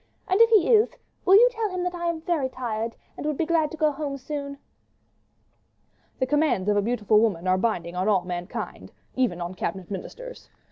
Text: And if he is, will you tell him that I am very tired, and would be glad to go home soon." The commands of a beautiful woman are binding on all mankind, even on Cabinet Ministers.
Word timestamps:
And 0.27 0.41
if 0.41 0.49
he 0.49 0.67
is, 0.73 0.89
will 1.25 1.35
you 1.35 1.47
tell 1.51 1.69
him 1.69 1.83
that 1.83 1.93
I 1.93 2.07
am 2.07 2.21
very 2.21 2.49
tired, 2.49 2.95
and 3.15 3.23
would 3.23 3.37
be 3.37 3.45
glad 3.45 3.69
to 3.69 3.77
go 3.77 3.91
home 3.91 4.17
soon." 4.17 4.57
The 6.17 6.25
commands 6.25 6.67
of 6.67 6.75
a 6.75 6.81
beautiful 6.81 7.19
woman 7.19 7.47
are 7.47 7.55
binding 7.55 7.95
on 7.95 8.07
all 8.09 8.23
mankind, 8.25 8.91
even 9.15 9.39
on 9.41 9.53
Cabinet 9.53 9.91
Ministers. 9.91 10.49